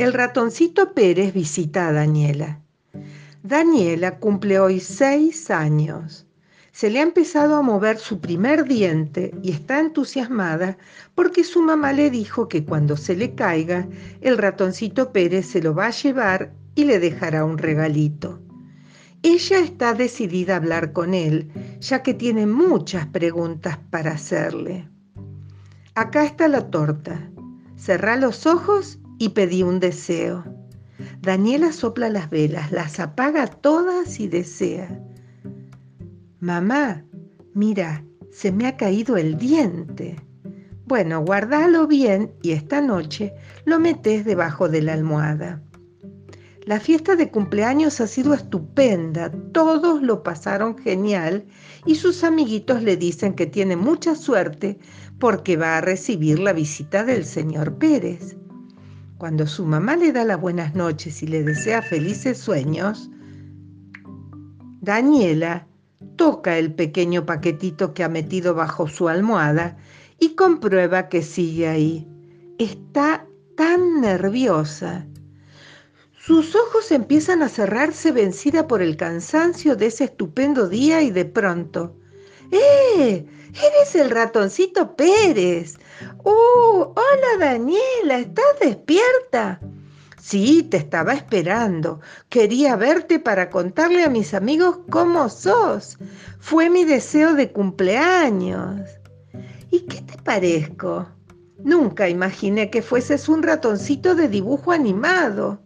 [0.00, 2.62] El ratoncito Pérez visita a Daniela.
[3.42, 6.26] Daniela cumple hoy seis años.
[6.72, 10.78] Se le ha empezado a mover su primer diente y está entusiasmada
[11.14, 13.88] porque su mamá le dijo que cuando se le caiga,
[14.22, 18.40] el ratoncito Pérez se lo va a llevar y le dejará un regalito.
[19.22, 24.88] Ella está decidida a hablar con él, ya que tiene muchas preguntas para hacerle.
[25.94, 27.30] Acá está la torta.
[27.76, 30.42] Cerrá los ojos y pedí un deseo.
[31.20, 34.98] Daniela sopla las velas, las apaga todas y desea.
[36.40, 37.04] Mamá,
[37.52, 38.02] mira,
[38.32, 40.16] se me ha caído el diente.
[40.86, 43.34] Bueno, guardalo bien y esta noche
[43.66, 45.62] lo metes debajo de la almohada.
[46.64, 51.44] La fiesta de cumpleaños ha sido estupenda, todos lo pasaron genial
[51.84, 54.78] y sus amiguitos le dicen que tiene mucha suerte
[55.18, 58.39] porque va a recibir la visita del señor Pérez.
[59.20, 63.10] Cuando su mamá le da las buenas noches y le desea felices sueños,
[64.80, 65.66] Daniela
[66.16, 69.76] toca el pequeño paquetito que ha metido bajo su almohada
[70.18, 72.08] y comprueba que sigue ahí.
[72.58, 73.26] Está
[73.58, 75.06] tan nerviosa.
[76.18, 81.26] Sus ojos empiezan a cerrarse vencida por el cansancio de ese estupendo día y de
[81.26, 81.94] pronto,
[82.52, 83.26] ¡eh!
[83.54, 85.78] Eres el ratoncito Pérez.
[86.24, 86.94] ¡Oh!
[86.94, 89.60] Hola Daniela, ¿estás despierta?
[90.20, 92.00] Sí, te estaba esperando.
[92.28, 95.98] Quería verte para contarle a mis amigos cómo sos.
[96.38, 98.82] Fue mi deseo de cumpleaños.
[99.70, 101.08] ¿Y qué te parezco?
[101.58, 105.60] Nunca imaginé que fueses un ratoncito de dibujo animado.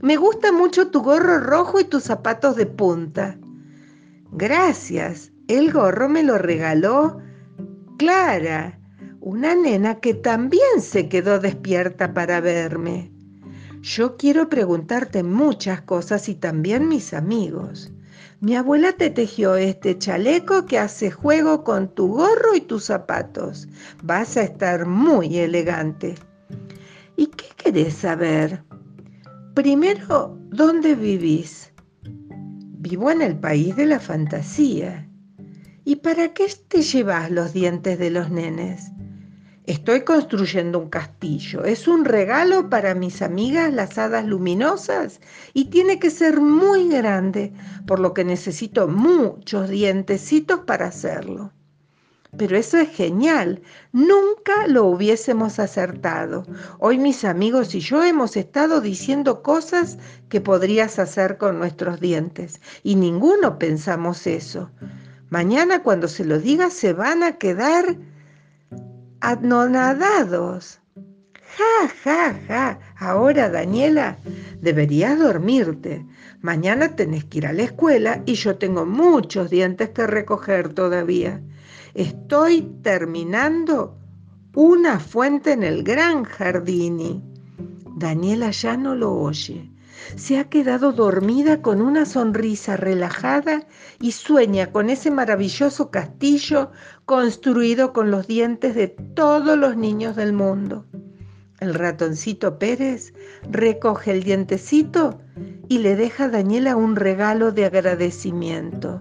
[0.00, 3.38] Me gusta mucho tu gorro rojo y tus zapatos de punta.
[4.32, 5.31] Gracias.
[5.52, 7.18] El gorro me lo regaló
[7.98, 8.80] Clara,
[9.20, 13.12] una nena que también se quedó despierta para verme.
[13.82, 17.92] Yo quiero preguntarte muchas cosas y también mis amigos.
[18.40, 23.68] Mi abuela te tejió este chaleco que hace juego con tu gorro y tus zapatos.
[24.02, 26.14] Vas a estar muy elegante.
[27.14, 28.64] ¿Y qué querés saber?
[29.52, 31.74] Primero, ¿dónde vivís?
[32.04, 35.10] Vivo en el país de la fantasía.
[35.84, 38.92] ¿Y para qué te llevas los dientes de los nenes?
[39.66, 41.64] Estoy construyendo un castillo.
[41.64, 45.20] Es un regalo para mis amigas las hadas luminosas
[45.54, 47.52] y tiene que ser muy grande,
[47.84, 51.52] por lo que necesito muchos dientecitos para hacerlo.
[52.36, 53.60] Pero eso es genial.
[53.92, 56.44] Nunca lo hubiésemos acertado.
[56.78, 59.98] Hoy mis amigos y yo hemos estado diciendo cosas
[60.28, 64.70] que podrías hacer con nuestros dientes y ninguno pensamos eso.
[65.32, 67.96] Mañana cuando se lo diga se van a quedar
[69.20, 70.78] anonadados.
[71.56, 72.78] Ja, ja, ja.
[72.98, 74.18] Ahora, Daniela,
[74.60, 76.04] deberías dormirte.
[76.42, 81.40] Mañana tenés que ir a la escuela y yo tengo muchos dientes que recoger todavía.
[81.94, 83.96] Estoy terminando
[84.54, 87.22] una fuente en el gran jardín.
[87.96, 89.71] Daniela ya no lo oye
[90.16, 93.66] se ha quedado dormida con una sonrisa relajada
[94.00, 96.70] y sueña con ese maravilloso castillo
[97.04, 100.86] construido con los dientes de todos los niños del mundo.
[101.60, 103.14] El ratoncito Pérez
[103.48, 105.20] recoge el dientecito
[105.68, 109.00] y le deja a Daniela un regalo de agradecimiento.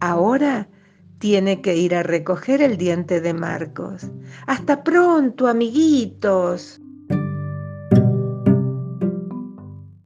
[0.00, 0.68] Ahora
[1.18, 4.10] tiene que ir a recoger el diente de Marcos.
[4.46, 6.80] Hasta pronto, amiguitos.